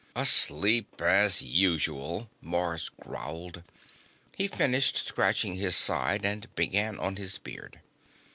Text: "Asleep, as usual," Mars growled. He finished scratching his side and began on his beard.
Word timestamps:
"Asleep, 0.15 0.99
as 0.99 1.43
usual," 1.43 2.27
Mars 2.41 2.89
growled. 2.89 3.61
He 4.35 4.47
finished 4.47 4.97
scratching 5.05 5.57
his 5.57 5.75
side 5.75 6.25
and 6.25 6.47
began 6.55 6.97
on 6.97 7.17
his 7.17 7.37
beard. 7.37 7.81